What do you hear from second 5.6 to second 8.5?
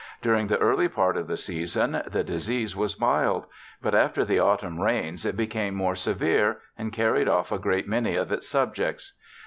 more severe, and carried off a great many of its